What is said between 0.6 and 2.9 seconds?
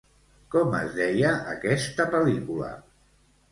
es deia aquesta pel·lícula?